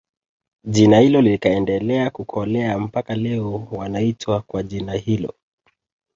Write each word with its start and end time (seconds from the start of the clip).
Jina 0.63 0.99
hilo 0.99 1.21
likaendelea 1.21 2.09
kukolea 2.09 2.79
mpaka 2.79 3.15
leo 3.15 3.67
wanaitwa 3.71 4.41
kwa 4.41 4.63
jina 4.63 4.93
hilo 4.93 5.33